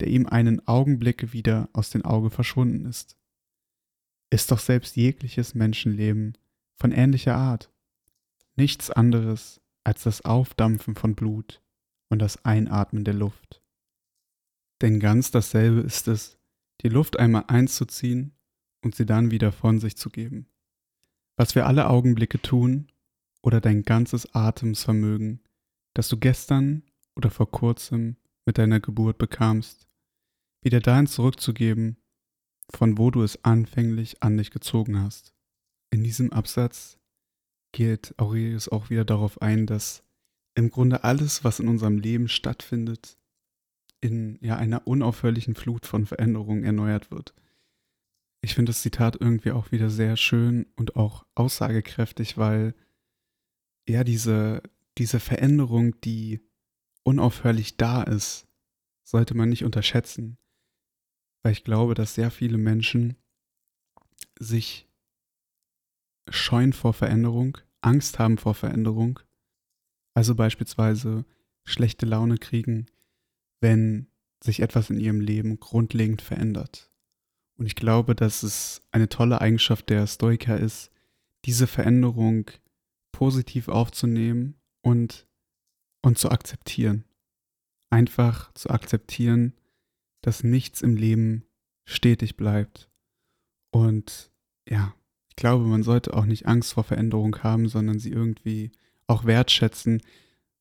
der 0.00 0.08
ihm 0.08 0.26
einen 0.26 0.66
Augenblick 0.66 1.32
wieder 1.32 1.68
aus 1.72 1.90
den 1.90 2.04
Augen 2.04 2.30
verschwunden 2.30 2.86
ist. 2.86 3.16
Ist 4.28 4.50
doch 4.50 4.58
selbst 4.58 4.96
jegliches 4.96 5.54
Menschenleben 5.54 6.36
von 6.74 6.90
ähnlicher 6.90 7.36
Art, 7.36 7.72
nichts 8.56 8.90
anderes 8.90 9.60
als 9.84 10.02
das 10.02 10.24
Aufdampfen 10.24 10.96
von 10.96 11.14
Blut 11.14 11.62
und 12.08 12.18
das 12.18 12.44
Einatmen 12.44 13.04
der 13.04 13.14
Luft. 13.14 13.59
Denn 14.82 15.00
ganz 15.00 15.30
dasselbe 15.30 15.80
ist 15.80 16.08
es, 16.08 16.38
die 16.82 16.88
Luft 16.88 17.18
einmal 17.18 17.44
einzuziehen 17.48 18.32
und 18.82 18.94
sie 18.94 19.06
dann 19.06 19.30
wieder 19.30 19.52
von 19.52 19.78
sich 19.78 19.96
zu 19.96 20.10
geben. 20.10 20.46
Was 21.36 21.54
wir 21.54 21.66
alle 21.66 21.88
Augenblicke 21.88 22.40
tun 22.40 22.90
oder 23.42 23.60
dein 23.60 23.82
ganzes 23.82 24.34
Atemsvermögen, 24.34 25.42
das 25.94 26.08
du 26.08 26.16
gestern 26.16 26.82
oder 27.16 27.30
vor 27.30 27.50
kurzem 27.50 28.16
mit 28.46 28.58
deiner 28.58 28.80
Geburt 28.80 29.18
bekamst, 29.18 29.88
wieder 30.62 30.80
dahin 30.80 31.06
zurückzugeben, 31.06 31.96
von 32.70 32.98
wo 32.98 33.10
du 33.10 33.22
es 33.22 33.44
anfänglich 33.44 34.22
an 34.22 34.36
dich 34.36 34.50
gezogen 34.50 35.00
hast. 35.00 35.34
In 35.90 36.04
diesem 36.04 36.32
Absatz 36.32 36.98
geht 37.72 38.14
Aurelius 38.18 38.68
auch 38.68 38.90
wieder 38.90 39.04
darauf 39.04 39.42
ein, 39.42 39.66
dass 39.66 40.04
im 40.54 40.70
Grunde 40.70 41.04
alles, 41.04 41.44
was 41.44 41.60
in 41.60 41.68
unserem 41.68 41.98
Leben 41.98 42.28
stattfindet, 42.28 43.18
in 44.00 44.38
ja, 44.40 44.56
einer 44.56 44.86
unaufhörlichen 44.86 45.54
Flut 45.54 45.86
von 45.86 46.06
Veränderungen 46.06 46.64
erneuert 46.64 47.10
wird. 47.10 47.34
Ich 48.42 48.54
finde 48.54 48.70
das 48.70 48.82
Zitat 48.82 49.16
irgendwie 49.20 49.52
auch 49.52 49.70
wieder 49.70 49.90
sehr 49.90 50.16
schön 50.16 50.66
und 50.76 50.96
auch 50.96 51.26
aussagekräftig, 51.34 52.38
weil 52.38 52.74
ja 53.86 54.02
diese, 54.04 54.62
diese 54.96 55.20
Veränderung, 55.20 56.00
die 56.00 56.40
unaufhörlich 57.02 57.76
da 57.76 58.02
ist, 58.02 58.46
sollte 59.04 59.34
man 59.34 59.48
nicht 59.48 59.64
unterschätzen. 59.64 60.38
Weil 61.42 61.52
ich 61.52 61.64
glaube, 61.64 61.94
dass 61.94 62.14
sehr 62.14 62.30
viele 62.30 62.58
Menschen 62.58 63.16
sich 64.38 64.88
scheuen 66.28 66.72
vor 66.72 66.94
Veränderung, 66.94 67.58
Angst 67.80 68.18
haben 68.18 68.38
vor 68.38 68.54
Veränderung, 68.54 69.20
also 70.14 70.34
beispielsweise 70.34 71.24
schlechte 71.64 72.06
Laune 72.06 72.38
kriegen, 72.38 72.86
wenn 73.60 74.06
sich 74.42 74.60
etwas 74.60 74.90
in 74.90 74.98
ihrem 74.98 75.20
Leben 75.20 75.60
grundlegend 75.60 76.22
verändert. 76.22 76.90
Und 77.56 77.66
ich 77.66 77.74
glaube, 77.74 78.14
dass 78.14 78.42
es 78.42 78.80
eine 78.90 79.08
tolle 79.08 79.40
Eigenschaft 79.40 79.90
der 79.90 80.06
Stoiker 80.06 80.58
ist, 80.58 80.90
diese 81.44 81.66
Veränderung 81.66 82.50
positiv 83.12 83.68
aufzunehmen 83.68 84.54
und, 84.82 85.26
und 86.00 86.18
zu 86.18 86.30
akzeptieren. 86.30 87.04
Einfach 87.90 88.52
zu 88.54 88.70
akzeptieren, 88.70 89.54
dass 90.22 90.42
nichts 90.42 90.80
im 90.80 90.96
Leben 90.96 91.44
stetig 91.84 92.36
bleibt. 92.36 92.88
Und 93.70 94.30
ja, 94.68 94.94
ich 95.28 95.36
glaube, 95.36 95.64
man 95.64 95.82
sollte 95.82 96.14
auch 96.14 96.24
nicht 96.24 96.46
Angst 96.46 96.74
vor 96.74 96.84
Veränderung 96.84 97.36
haben, 97.42 97.68
sondern 97.68 97.98
sie 97.98 98.10
irgendwie 98.10 98.70
auch 99.06 99.24
wertschätzen. 99.24 100.02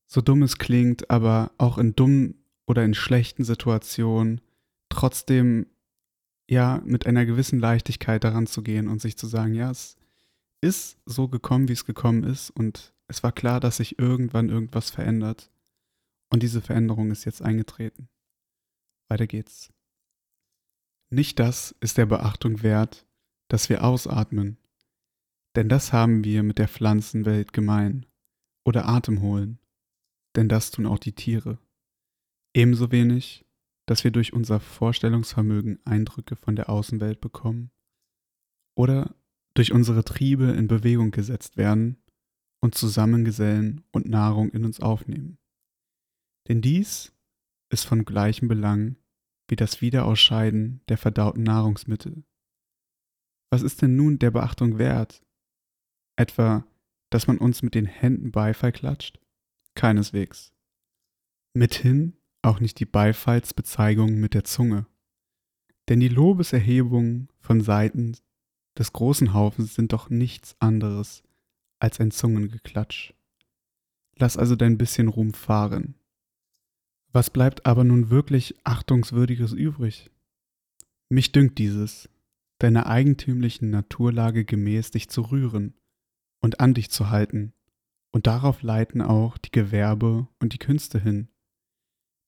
So 0.07 0.21
dumm 0.21 0.43
es 0.43 0.57
klingt, 0.57 1.09
aber 1.09 1.51
auch 1.57 1.77
in 1.77 1.95
dummen 1.95 2.43
oder 2.69 2.85
in 2.85 2.93
schlechten 2.93 3.43
Situationen 3.43 4.41
trotzdem 4.89 5.65
ja 6.47 6.81
mit 6.85 7.07
einer 7.07 7.25
gewissen 7.25 7.59
Leichtigkeit 7.59 8.23
daran 8.23 8.45
zu 8.45 8.61
gehen 8.61 8.87
und 8.87 9.01
sich 9.01 9.17
zu 9.17 9.25
sagen, 9.25 9.55
ja, 9.55 9.71
es 9.71 9.97
ist 10.61 10.99
so 11.05 11.27
gekommen, 11.27 11.67
wie 11.67 11.73
es 11.73 11.85
gekommen 11.85 12.23
ist 12.23 12.51
und 12.51 12.93
es 13.07 13.23
war 13.23 13.31
klar, 13.31 13.59
dass 13.59 13.77
sich 13.77 13.97
irgendwann 13.97 14.49
irgendwas 14.49 14.91
verändert 14.91 15.51
und 16.29 16.43
diese 16.43 16.61
Veränderung 16.61 17.09
ist 17.09 17.25
jetzt 17.25 17.41
eingetreten. 17.41 18.07
Weiter 19.09 19.25
geht's. 19.25 19.73
Nicht 21.09 21.39
das 21.39 21.75
ist 21.79 21.97
der 21.97 22.05
Beachtung 22.05 22.61
wert, 22.61 23.07
dass 23.47 23.69
wir 23.69 23.83
ausatmen, 23.83 24.57
denn 25.55 25.69
das 25.69 25.91
haben 25.91 26.23
wir 26.23 26.43
mit 26.43 26.59
der 26.59 26.67
Pflanzenwelt 26.67 27.51
gemein, 27.51 28.05
oder 28.63 28.87
Atem 28.87 29.21
holen, 29.21 29.57
denn 30.35 30.47
das 30.47 30.69
tun 30.69 30.85
auch 30.85 30.99
die 30.99 31.13
Tiere. 31.13 31.57
Ebenso 32.53 32.91
wenig, 32.91 33.45
dass 33.85 34.03
wir 34.03 34.11
durch 34.11 34.33
unser 34.33 34.59
Vorstellungsvermögen 34.59 35.79
Eindrücke 35.85 36.35
von 36.35 36.55
der 36.55 36.69
Außenwelt 36.69 37.21
bekommen 37.21 37.71
oder 38.75 39.15
durch 39.53 39.71
unsere 39.71 40.03
Triebe 40.03 40.51
in 40.51 40.67
Bewegung 40.67 41.11
gesetzt 41.11 41.57
werden 41.57 42.01
und 42.61 42.75
zusammengesellen 42.75 43.83
und 43.91 44.07
Nahrung 44.07 44.51
in 44.51 44.65
uns 44.65 44.79
aufnehmen. 44.79 45.37
Denn 46.47 46.61
dies 46.61 47.13
ist 47.71 47.85
von 47.85 48.05
gleichem 48.05 48.47
Belang 48.47 48.95
wie 49.47 49.55
das 49.55 49.81
Wiederausscheiden 49.81 50.81
der 50.89 50.97
verdauten 50.97 51.43
Nahrungsmittel. 51.43 52.23
Was 53.51 53.63
ist 53.63 53.81
denn 53.81 53.95
nun 53.95 54.19
der 54.19 54.31
Beachtung 54.31 54.77
wert? 54.77 55.25
Etwa, 56.15 56.67
dass 57.09 57.25
man 57.25 57.39
uns 57.39 57.63
mit 57.63 57.73
den 57.73 57.85
Händen 57.85 58.31
Beifall 58.31 58.71
klatscht? 58.71 59.19
Keineswegs. 59.73 60.53
Mithin 61.55 62.18
auch 62.41 62.59
nicht 62.59 62.79
die 62.79 62.85
Beifallsbezeigung 62.85 64.15
mit 64.15 64.33
der 64.33 64.43
Zunge. 64.43 64.85
Denn 65.87 65.99
die 65.99 66.07
Lobeserhebungen 66.07 67.29
von 67.39 67.61
Seiten 67.61 68.15
des 68.77 68.93
großen 68.93 69.33
Haufens 69.33 69.75
sind 69.75 69.93
doch 69.93 70.09
nichts 70.09 70.55
anderes 70.59 71.23
als 71.79 71.99
ein 71.99 72.11
Zungengeklatsch. 72.11 73.13
Lass 74.17 74.37
also 74.37 74.55
dein 74.55 74.77
bisschen 74.77 75.07
Ruhm 75.07 75.33
fahren. 75.33 75.95
Was 77.11 77.29
bleibt 77.29 77.65
aber 77.65 77.83
nun 77.83 78.09
wirklich 78.09 78.55
Achtungswürdiges 78.63 79.53
übrig? 79.53 80.11
Mich 81.09 81.31
dünkt 81.31 81.57
dieses, 81.57 82.07
deiner 82.59 82.85
eigentümlichen 82.85 83.71
Naturlage 83.71 84.45
gemäß 84.45 84.91
dich 84.91 85.09
zu 85.09 85.21
rühren 85.21 85.73
und 86.41 86.59
an 86.59 86.73
dich 86.73 86.91
zu 86.91 87.09
halten, 87.09 87.53
und 88.11 88.27
darauf 88.27 88.61
leiten 88.61 89.01
auch 89.01 89.37
die 89.37 89.51
Gewerbe 89.51 90.27
und 90.39 90.53
die 90.53 90.57
Künste 90.57 90.99
hin. 90.99 91.29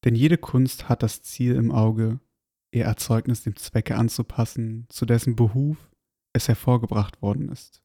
Denn 0.03 0.15
jede 0.15 0.37
Kunst 0.37 0.89
hat 0.89 1.03
das 1.03 1.21
Ziel 1.21 1.55
im 1.55 1.71
Auge, 1.71 2.19
ihr 2.73 2.85
Erzeugnis 2.85 3.43
dem 3.43 3.55
Zwecke 3.55 3.95
anzupassen, 3.95 4.87
zu 4.89 5.05
dessen 5.05 5.35
Behuf 5.35 5.91
es 6.33 6.47
hervorgebracht 6.47 7.21
worden 7.21 7.49
ist. 7.49 7.83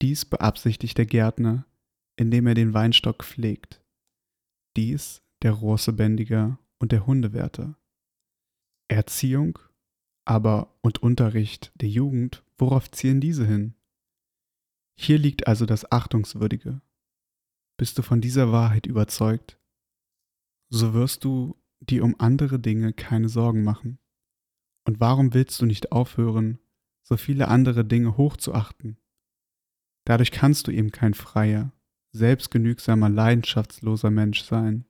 Dies 0.00 0.24
beabsichtigt 0.24 0.96
der 0.98 1.06
Gärtner, 1.06 1.66
indem 2.16 2.46
er 2.46 2.54
den 2.54 2.74
Weinstock 2.74 3.24
pflegt. 3.24 3.82
Dies 4.76 5.22
der 5.42 5.52
Rossebändiger 5.52 6.58
und 6.78 6.92
der 6.92 7.06
Hundewärter. 7.06 7.78
Erziehung, 8.88 9.58
aber 10.24 10.78
und 10.82 11.02
Unterricht 11.02 11.72
der 11.76 11.88
Jugend, 11.88 12.44
worauf 12.56 12.90
zielen 12.90 13.20
diese 13.20 13.46
hin? 13.46 13.74
Hier 14.98 15.18
liegt 15.18 15.46
also 15.46 15.64
das 15.64 15.92
Achtungswürdige. 15.92 16.80
Bist 17.76 17.98
du 17.98 18.02
von 18.02 18.20
dieser 18.20 18.50
Wahrheit 18.50 18.86
überzeugt, 18.86 19.58
so 20.70 20.94
wirst 20.94 21.24
du 21.24 21.56
dir 21.80 22.04
um 22.04 22.14
andere 22.18 22.58
Dinge 22.58 22.92
keine 22.92 23.28
Sorgen 23.28 23.62
machen. 23.62 23.98
Und 24.84 25.00
warum 25.00 25.34
willst 25.34 25.60
du 25.60 25.66
nicht 25.66 25.92
aufhören, 25.92 26.58
so 27.02 27.16
viele 27.16 27.48
andere 27.48 27.84
Dinge 27.84 28.16
hochzuachten? 28.16 28.98
Dadurch 30.04 30.30
kannst 30.30 30.66
du 30.66 30.70
eben 30.70 30.90
kein 30.90 31.14
freier, 31.14 31.72
selbstgenügsamer, 32.12 33.08
leidenschaftsloser 33.08 34.10
Mensch 34.10 34.42
sein. 34.42 34.86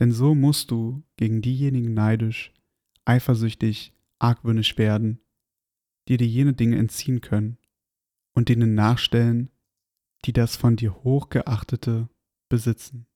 Denn 0.00 0.12
so 0.12 0.34
musst 0.34 0.70
du 0.70 1.04
gegen 1.16 1.42
diejenigen 1.42 1.94
neidisch, 1.94 2.52
eifersüchtig, 3.04 3.92
argwöhnisch 4.18 4.78
werden, 4.78 5.20
die 6.08 6.16
dir 6.16 6.26
jene 6.26 6.54
Dinge 6.54 6.76
entziehen 6.78 7.20
können 7.20 7.58
und 8.34 8.48
denen 8.48 8.74
nachstellen, 8.74 9.50
die 10.24 10.32
das 10.32 10.56
von 10.56 10.76
dir 10.76 10.94
hochgeachtete 11.04 12.08
besitzen. 12.48 13.06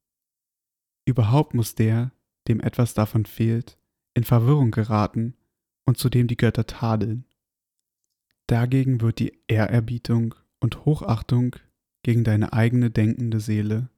Überhaupt 1.06 1.54
muss 1.54 1.74
der, 1.74 2.12
dem 2.48 2.60
etwas 2.60 2.94
davon 2.94 3.26
fehlt, 3.26 3.78
in 4.14 4.24
Verwirrung 4.24 4.70
geraten 4.70 5.36
und 5.84 5.98
zu 5.98 6.08
dem 6.08 6.28
die 6.28 6.36
Götter 6.36 6.66
tadeln. 6.66 7.26
Dagegen 8.46 9.00
wird 9.00 9.18
die 9.18 9.38
Ehrerbietung 9.46 10.34
und 10.60 10.84
Hochachtung 10.84 11.56
gegen 12.02 12.24
deine 12.24 12.52
eigene 12.52 12.90
denkende 12.90 13.40
Seele 13.40 13.90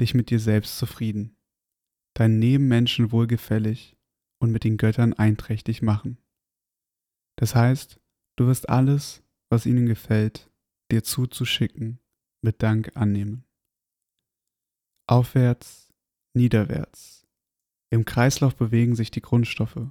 dich 0.00 0.14
mit 0.14 0.30
dir 0.30 0.40
selbst 0.40 0.78
zufrieden, 0.78 1.36
deinen 2.14 2.38
Nebenmenschen 2.38 3.12
wohlgefällig 3.12 3.96
und 4.38 4.50
mit 4.50 4.64
den 4.64 4.76
Göttern 4.76 5.12
einträchtig 5.12 5.82
machen. 5.82 6.18
Das 7.36 7.54
heißt, 7.54 8.00
du 8.36 8.46
wirst 8.46 8.68
alles, 8.68 9.22
was 9.48 9.66
ihnen 9.66 9.86
gefällt, 9.86 10.50
dir 10.90 11.02
zuzuschicken, 11.02 11.98
mit 12.42 12.62
Dank 12.62 12.96
annehmen. 12.96 13.44
Aufwärts 15.06 15.83
niederwärts. 16.34 17.26
Im 17.90 18.04
Kreislauf 18.04 18.56
bewegen 18.56 18.94
sich 18.94 19.10
die 19.10 19.22
Grundstoffe. 19.22 19.88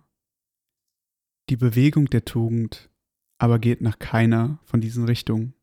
Die 1.49 1.57
Bewegung 1.57 2.09
der 2.09 2.25
Tugend 2.25 2.89
aber 3.37 3.59
geht 3.59 3.81
nach 3.81 3.99
keiner 3.99 4.59
von 4.63 4.79
diesen 4.81 5.05
Richtungen. 5.05 5.53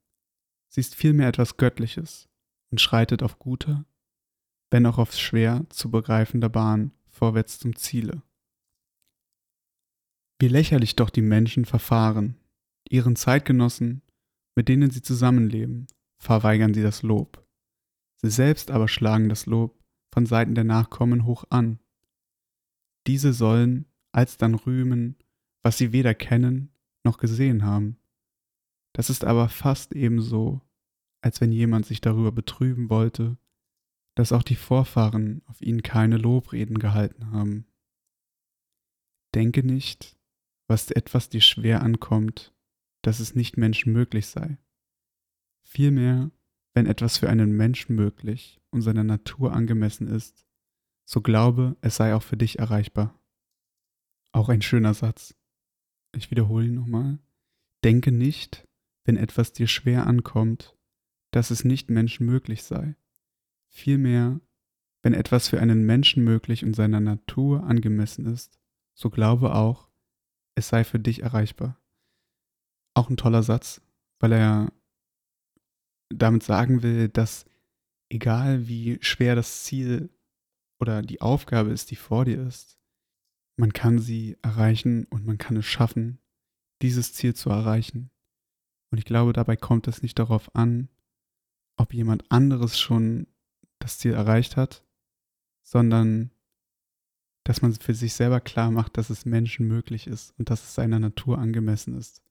Sie 0.69 0.81
ist 0.81 0.95
vielmehr 0.95 1.29
etwas 1.29 1.57
Göttliches 1.57 2.29
und 2.71 2.81
schreitet 2.81 3.23
auf 3.23 3.39
guter 3.39 3.85
wenn 4.71 4.87
auch 4.87 4.99
auf 4.99 5.13
schwer 5.13 5.67
zu 5.69 5.91
begreifender 5.91 6.49
Bahn 6.49 6.93
vorwärts 7.09 7.59
zum 7.59 7.77
Ziele. 7.77 8.23
Wie 10.39 10.49
lächerlich 10.49 10.97
doch 10.97 11.11
die 11.11 11.23
Menschen 11.23 11.65
verfahren, 11.65 12.37
ihren 12.89 13.17
Zeitgenossen, 13.17 14.03
mit 14.55 14.69
denen 14.69 14.91
sie 14.91 15.03
zusammenleben, 15.03 15.87
verweigern 16.19 16.73
sie 16.73 16.83
das 16.83 17.03
Lob. 17.03 17.47
Sie 18.23 18.31
selbst 18.31 18.71
aber 18.71 18.89
schlagen 18.89 19.29
das 19.29 19.47
Lob 19.47 19.79
von 20.13 20.27
Seiten 20.27 20.55
der 20.55 20.65
Nachkommen 20.65 21.25
hoch 21.25 21.45
an. 21.51 21.79
Diese 23.07 23.33
sollen 23.33 23.87
alsdann 24.13 24.55
rühmen, 24.55 25.17
was 25.63 25.79
sie 25.79 25.93
weder 25.93 26.15
kennen 26.15 26.73
noch 27.05 27.19
gesehen 27.19 27.65
haben. 27.65 27.99
Das 28.93 29.11
ist 29.11 29.25
aber 29.25 29.49
fast 29.49 29.95
ebenso, 29.95 30.61
als 31.23 31.41
wenn 31.41 31.53
jemand 31.53 31.87
sich 31.87 32.01
darüber 32.01 32.33
betrüben 32.33 32.91
wollte, 32.91 33.39
dass 34.17 34.33
auch 34.33 34.43
die 34.43 34.57
Vorfahren 34.57 35.43
auf 35.47 35.61
ihn 35.61 35.83
keine 35.83 36.17
Lobreden 36.17 36.79
gehalten 36.79 37.31
haben. 37.31 37.67
Denke 39.35 39.63
nicht, 39.63 40.19
was 40.67 40.91
etwas 40.91 41.29
dir 41.29 41.41
schwer 41.41 41.83
ankommt, 41.83 42.55
dass 43.03 43.21
es 43.21 43.35
nicht 43.35 43.57
menschenmöglich 43.57 44.27
sei. 44.27 44.59
Vielmehr, 45.63 46.31
wenn 46.75 46.87
etwas 46.87 47.19
für 47.19 47.29
einen 47.29 47.57
Menschen 47.57 47.97
möglich 47.97 48.61
und 48.71 48.83
seiner 48.83 49.05
Natur 49.05 49.53
angemessen 49.53 50.07
ist, 50.07 50.47
so 51.05 51.21
glaube, 51.21 51.77
es 51.81 51.97
sei 51.97 52.15
auch 52.15 52.23
für 52.23 52.37
dich 52.37 52.59
erreichbar. 52.59 53.21
Auch 54.33 54.49
ein 54.49 54.63
schöner 54.63 54.95
Satz. 54.95 55.35
Ich 56.15 56.31
wiederhole 56.31 56.67
ihn 56.67 56.75
nochmal. 56.75 57.19
Denke 57.83 58.13
nicht, 58.13 58.69
wenn 59.05 59.17
etwas 59.17 59.53
dir 59.53 59.67
schwer 59.67 60.07
ankommt, 60.07 60.77
dass 61.33 61.51
es 61.51 61.65
nicht 61.65 61.91
menschenmöglich 61.91 62.63
sei. 62.63 62.97
Vielmehr, 63.69 64.41
wenn 65.03 65.15
etwas 65.15 65.49
für 65.49 65.61
einen 65.61 65.85
Menschen 65.85 66.23
möglich 66.23 66.65
und 66.65 66.75
seiner 66.75 67.01
Natur 67.01 67.65
angemessen 67.65 68.27
ist, 68.27 68.61
so 68.95 69.11
glaube 69.11 69.55
auch, 69.55 69.89
es 70.55 70.69
sei 70.69 70.85
für 70.85 70.99
dich 70.99 71.23
erreichbar. 71.23 71.81
Auch 72.95 73.09
ein 73.09 73.17
toller 73.17 73.43
Satz, 73.43 73.81
weil 74.19 74.33
er 74.33 74.73
damit 76.11 76.43
sagen 76.43 76.83
will, 76.83 77.09
dass 77.09 77.45
egal 78.11 78.69
wie 78.69 78.99
schwer 79.01 79.35
das 79.35 79.65
Ziel 79.65 80.11
oder 80.79 81.03
die 81.03 81.21
Aufgabe 81.21 81.71
ist, 81.71 81.91
die 81.91 81.97
vor 81.97 82.25
dir 82.25 82.47
ist, 82.47 82.79
man 83.57 83.73
kann 83.73 83.99
sie 83.99 84.37
erreichen 84.43 85.05
und 85.05 85.27
man 85.27 85.39
kann 85.39 85.57
es 85.57 85.67
schaffen, 85.67 86.19
dieses 86.83 87.13
Ziel 87.13 87.35
zu 87.35 87.51
erreichen. 87.51 88.11
Und 88.91 88.99
ich 88.99 89.05
glaube, 89.05 89.33
dabei 89.33 89.57
kommt 89.57 89.87
es 89.87 90.03
nicht 90.03 90.19
darauf 90.19 90.55
an, 90.55 90.89
ob 91.77 91.95
jemand 91.95 92.31
anderes 92.31 92.79
schon 92.79 93.27
das 93.79 93.99
Ziel 93.99 94.13
erreicht 94.13 94.57
hat, 94.57 94.85
sondern 95.63 96.31
dass 97.45 97.63
man 97.63 97.73
für 97.75 97.95
sich 97.95 98.15
selber 98.15 98.41
klar 98.41 98.71
macht, 98.71 98.97
dass 98.97 99.11
es 99.11 99.25
Menschen 99.25 99.67
möglich 99.67 100.07
ist 100.07 100.39
und 100.39 100.51
dass 100.51 100.63
es 100.63 100.75
seiner 100.75 100.99
Natur 100.99 101.39
angemessen 101.39 101.97
ist, 101.97 102.23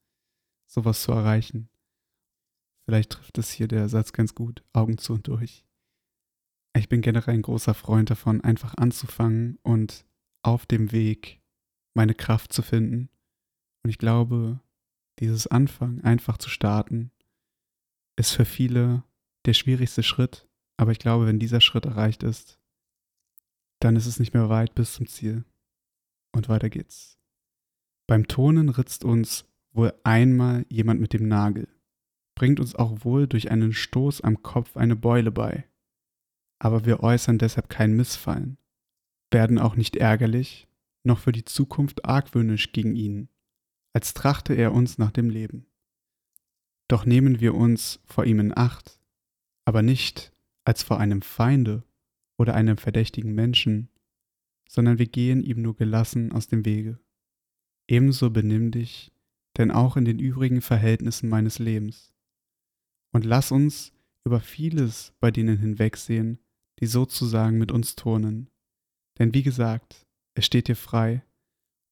sowas 0.66 1.02
zu 1.02 1.12
erreichen. 1.12 1.70
Vielleicht 2.90 3.12
trifft 3.12 3.38
es 3.38 3.52
hier 3.52 3.68
der 3.68 3.88
Satz 3.88 4.14
ganz 4.14 4.34
gut, 4.34 4.64
Augen 4.74 4.98
zu 4.98 5.14
und 5.14 5.28
durch. 5.28 5.64
Ich 6.76 6.90
bin 6.90 7.02
generell 7.02 7.36
ein 7.36 7.44
großer 7.44 7.76
Freund 7.76 8.10
davon, 8.10 8.42
einfach 8.42 8.74
anzufangen 8.78 9.60
und 9.62 10.08
auf 10.42 10.66
dem 10.66 10.92
Weg 10.92 11.40
meine 11.94 12.16
Kraft 12.16 12.52
zu 12.52 12.64
finden. 12.64 13.12
Und 13.84 13.92
ich 13.92 14.00
glaube, 14.00 14.60
dieses 15.20 15.46
Anfangen, 15.46 16.02
einfach 16.02 16.40
zu 16.40 16.50
starten, 16.50 17.12
ist 18.16 18.32
für 18.32 18.46
viele 18.46 19.04
der 19.46 19.54
schwierigste 19.54 20.02
Schritt. 20.02 20.50
Aber 20.76 20.92
ich 20.92 20.98
glaube, 20.98 21.28
wenn 21.28 21.38
dieser 21.38 21.62
Schritt 21.62 21.86
erreicht 21.86 22.24
ist, 22.24 22.60
dann 23.82 23.98
ist 23.98 24.08
es 24.08 24.20
nicht 24.20 24.34
mehr 24.34 24.50
weit 24.50 24.74
bis 24.74 24.96
zum 24.96 25.06
Ziel. 25.06 25.46
Und 26.32 26.50
weiter 26.50 26.72
geht's. 26.72 27.20
Beim 28.08 28.28
Tonen 28.28 28.70
ritzt 28.70 29.04
uns 29.04 29.46
wohl 29.74 29.94
einmal 30.04 30.66
jemand 30.70 31.00
mit 31.00 31.14
dem 31.14 31.28
Nagel, 31.28 31.68
bringt 32.40 32.62
uns 32.62 32.74
auch 32.74 33.04
wohl 33.04 33.28
durch 33.28 33.52
einen 33.52 33.74
Stoß 33.74 34.22
am 34.22 34.42
Kopf 34.42 34.78
eine 34.78 34.96
Beule 34.96 35.30
bei. 35.30 35.66
Aber 36.58 36.86
wir 36.86 37.02
äußern 37.02 37.38
deshalb 37.38 37.70
kein 37.70 37.98
Missfallen, 37.98 38.58
werden 39.30 39.60
auch 39.60 39.76
nicht 39.76 39.98
ärgerlich, 39.98 40.70
noch 41.04 41.20
für 41.20 41.34
die 41.34 41.44
Zukunft 41.44 42.06
argwöhnisch 42.06 42.72
gegen 42.72 42.96
ihn, 42.96 43.28
als 43.92 44.14
trachte 44.14 44.54
er 44.54 44.74
uns 44.74 44.98
nach 44.98 45.12
dem 45.12 45.30
Leben. 45.30 45.66
Doch 46.88 47.06
nehmen 47.06 47.42
wir 47.42 47.56
uns 47.56 48.00
vor 48.06 48.26
ihm 48.26 48.40
in 48.40 48.58
Acht, 48.58 49.02
aber 49.66 49.82
nicht 49.82 50.32
als 50.64 50.82
vor 50.82 50.98
einem 50.98 51.22
Feinde 51.22 51.84
oder 52.38 52.56
einem 52.56 52.78
verdächtigen 52.78 53.36
Menschen, 53.36 53.90
sondern 54.70 54.98
wir 54.98 55.08
gehen 55.08 55.44
ihm 55.44 55.62
nur 55.62 55.76
gelassen 55.76 56.32
aus 56.32 56.48
dem 56.48 56.64
Wege. 56.64 57.00
Ebenso 57.90 58.30
benimm 58.30 58.72
dich, 58.72 59.12
denn 59.58 59.72
auch 59.72 59.98
in 59.98 60.06
den 60.06 60.20
übrigen 60.20 60.62
Verhältnissen 60.62 61.28
meines 61.28 61.60
Lebens. 61.60 62.14
Und 63.12 63.26
lass 63.26 63.52
uns 63.52 63.92
über 64.24 64.40
vieles 64.40 65.14
bei 65.20 65.32
denen 65.32 65.58
hinwegsehen, 65.58 66.40
die 66.80 66.86
sozusagen 66.86 67.58
mit 67.58 67.72
uns 67.72 67.96
turnen, 67.96 68.50
denn 69.18 69.34
wie 69.34 69.44
gesagt, 69.44 70.08
es 70.34 70.46
steht 70.46 70.70
dir 70.70 70.76
frei, 70.76 71.24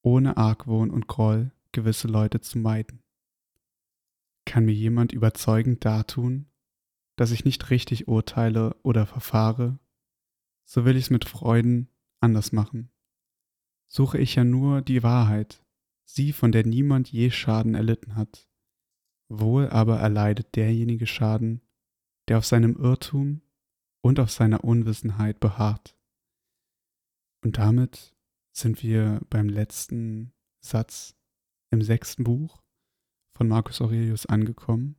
ohne 0.02 0.38
Argwohn 0.38 0.90
und 0.90 1.08
Groll 1.08 1.52
gewisse 1.74 2.08
Leute 2.08 2.40
zu 2.40 2.58
meiden. 2.58 3.04
Kann 4.46 4.66
mir 4.66 4.74
jemand 4.74 5.12
überzeugend 5.12 5.84
dartun, 5.84 6.48
dass 7.18 7.32
ich 7.32 7.44
nicht 7.44 7.70
richtig 7.70 8.08
urteile 8.08 8.76
oder 8.84 9.06
verfahre, 9.06 9.80
so 10.64 10.86
will 10.86 10.96
ich 10.96 11.06
es 11.06 11.10
mit 11.10 11.26
Freuden 11.26 11.90
anders 12.22 12.54
machen. 12.54 12.90
Suche 13.88 14.18
ich 14.18 14.36
ja 14.36 14.44
nur 14.44 14.82
die 14.82 15.04
Wahrheit, 15.04 15.66
sie, 16.06 16.32
von 16.32 16.52
der 16.52 16.66
niemand 16.66 17.12
je 17.12 17.32
Schaden 17.32 17.76
erlitten 17.76 18.16
hat. 18.16 18.47
Wohl 19.30 19.70
aber 19.70 20.00
erleidet 20.00 20.56
derjenige 20.56 21.06
Schaden, 21.06 21.62
der 22.28 22.38
auf 22.38 22.46
seinem 22.46 22.76
Irrtum 22.76 23.42
und 24.02 24.20
auf 24.20 24.32
seiner 24.32 24.64
Unwissenheit 24.64 25.40
beharrt. 25.40 25.98
Und 27.44 27.58
damit 27.58 28.16
sind 28.52 28.82
wir 28.84 29.22
beim 29.30 29.50
letzten 29.50 30.34
Satz 30.60 31.16
im 31.70 31.82
sechsten 31.82 32.24
Buch 32.24 32.62
von 33.36 33.48
Marcus 33.48 33.82
Aurelius 33.82 34.26
angekommen. 34.26 34.96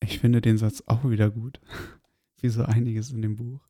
Ich 0.00 0.18
finde 0.18 0.40
den 0.40 0.58
Satz 0.58 0.82
auch 0.86 1.08
wieder 1.08 1.30
gut, 1.30 1.60
wie 2.40 2.48
so 2.48 2.64
einiges 2.64 3.10
in 3.10 3.22
dem 3.22 3.36
Buch. 3.36 3.68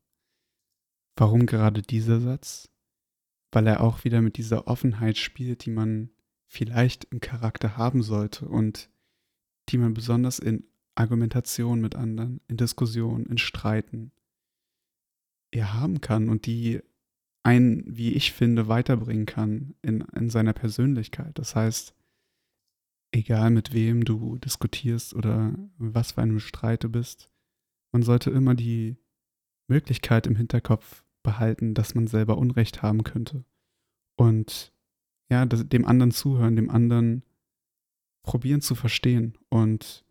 Warum 1.17 1.45
gerade 1.45 1.81
dieser 1.81 2.19
Satz? 2.19 2.69
Weil 3.51 3.67
er 3.67 3.81
auch 3.81 4.03
wieder 4.03 4.21
mit 4.21 4.37
dieser 4.37 4.67
Offenheit 4.67 5.17
spielt, 5.17 5.65
die 5.65 5.71
man 5.71 6.09
vielleicht 6.47 7.05
im 7.05 7.19
Charakter 7.19 7.77
haben 7.77 8.03
sollte 8.03 8.47
und 8.47 8.89
die 9.69 9.77
man 9.77 9.93
besonders 9.93 10.39
in 10.39 10.65
Argumentation 10.95 11.81
mit 11.81 11.95
anderen, 11.95 12.39
in 12.47 12.57
Diskussionen, 12.57 13.25
in 13.25 13.37
Streiten 13.37 14.11
ja 15.53 15.73
haben 15.73 16.01
kann 16.01 16.29
und 16.29 16.45
die 16.45 16.81
einen, 17.43 17.83
wie 17.85 18.13
ich 18.13 18.31
finde, 18.31 18.67
weiterbringen 18.67 19.25
kann 19.25 19.75
in, 19.81 20.01
in 20.15 20.29
seiner 20.29 20.53
Persönlichkeit. 20.53 21.37
Das 21.37 21.55
heißt, 21.55 21.93
egal 23.11 23.51
mit 23.51 23.73
wem 23.73 24.03
du 24.03 24.37
diskutierst 24.37 25.13
oder 25.13 25.53
was 25.77 26.13
für 26.13 26.21
einem 26.21 26.39
Streit 26.39 26.83
du 26.83 26.89
bist, 26.89 27.29
man 27.91 28.03
sollte 28.03 28.31
immer 28.31 28.55
die 28.55 28.97
Möglichkeit 29.67 30.27
im 30.27 30.35
Hinterkopf 30.35 31.03
behalten, 31.23 31.73
dass 31.73 31.95
man 31.95 32.07
selber 32.07 32.37
Unrecht 32.37 32.81
haben 32.81 33.03
könnte. 33.03 33.45
Und 34.15 34.73
ja, 35.29 35.45
dem 35.45 35.85
anderen 35.85 36.11
zuhören, 36.11 36.55
dem 36.55 36.69
anderen 36.69 37.23
probieren 38.23 38.61
zu 38.61 38.75
verstehen 38.75 39.37
und 39.49 40.03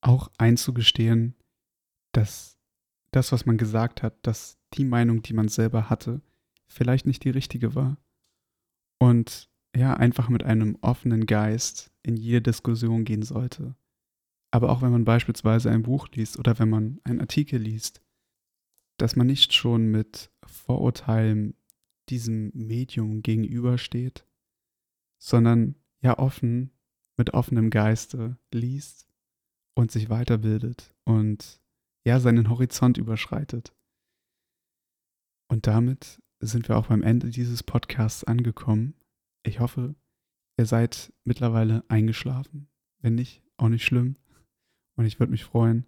auch 0.00 0.30
einzugestehen, 0.38 1.34
dass 2.12 2.58
das, 3.10 3.32
was 3.32 3.46
man 3.46 3.58
gesagt 3.58 4.02
hat, 4.02 4.14
dass 4.22 4.58
die 4.74 4.84
Meinung, 4.84 5.22
die 5.22 5.32
man 5.32 5.48
selber 5.48 5.90
hatte, 5.90 6.22
vielleicht 6.66 7.06
nicht 7.06 7.24
die 7.24 7.30
richtige 7.30 7.74
war. 7.74 7.98
Und 8.98 9.48
ja, 9.74 9.94
einfach 9.94 10.28
mit 10.28 10.42
einem 10.42 10.76
offenen 10.80 11.26
Geist 11.26 11.92
in 12.02 12.16
jede 12.16 12.42
Diskussion 12.42 13.04
gehen 13.04 13.22
sollte. 13.22 13.76
Aber 14.50 14.70
auch 14.70 14.82
wenn 14.82 14.90
man 14.90 15.04
beispielsweise 15.04 15.70
ein 15.70 15.82
Buch 15.82 16.08
liest 16.12 16.38
oder 16.38 16.58
wenn 16.58 16.68
man 16.68 17.00
einen 17.04 17.20
Artikel 17.20 17.60
liest, 17.60 18.02
dass 18.96 19.16
man 19.16 19.26
nicht 19.26 19.54
schon 19.54 19.90
mit 19.90 20.30
Vorurteilen 20.44 21.54
diesem 22.10 22.50
Medium 22.54 23.22
gegenübersteht, 23.22 24.26
sondern 25.18 25.76
ja 26.00 26.18
offen, 26.18 26.72
mit 27.16 27.34
offenem 27.34 27.70
Geiste 27.70 28.38
liest 28.52 29.06
und 29.74 29.90
sich 29.90 30.08
weiterbildet 30.08 30.94
und 31.04 31.60
ja 32.04 32.18
seinen 32.18 32.48
Horizont 32.48 32.98
überschreitet. 32.98 33.74
Und 35.48 35.66
damit 35.66 36.22
sind 36.40 36.68
wir 36.68 36.76
auch 36.76 36.86
beim 36.86 37.02
Ende 37.02 37.30
dieses 37.30 37.62
Podcasts 37.62 38.24
angekommen. 38.24 38.94
Ich 39.42 39.60
hoffe, 39.60 39.94
ihr 40.56 40.66
seid 40.66 41.12
mittlerweile 41.24 41.84
eingeschlafen. 41.88 42.68
Wenn 43.00 43.14
nicht, 43.14 43.42
auch 43.56 43.68
nicht 43.68 43.84
schlimm. 43.84 44.16
Und 44.96 45.06
ich 45.06 45.18
würde 45.18 45.32
mich 45.32 45.44
freuen, 45.44 45.86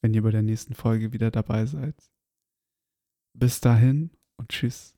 wenn 0.00 0.14
ihr 0.14 0.22
bei 0.22 0.30
der 0.30 0.42
nächsten 0.42 0.74
Folge 0.74 1.12
wieder 1.12 1.30
dabei 1.30 1.66
seid. 1.66 1.96
Bis 3.34 3.60
dahin 3.60 4.10
und 4.36 4.50
tschüss. 4.50 4.94